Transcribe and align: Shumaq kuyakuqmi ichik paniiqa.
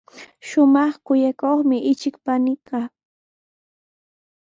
Shumaq 0.47 0.93
kuyakuqmi 1.05 1.77
ichik 1.91 2.15
paniiqa. 2.25 2.79